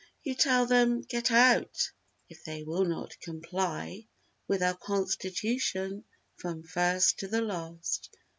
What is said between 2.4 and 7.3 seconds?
they will not comply With our Constitution from first to